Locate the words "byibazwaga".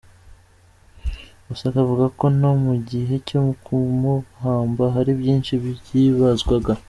5.63-6.71